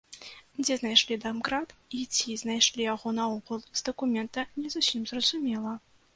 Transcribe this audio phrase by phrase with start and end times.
[0.61, 5.79] Дзе знайшлі дамкрат і ці знайшлі яго наогул, з дакумента не зусім зразумела.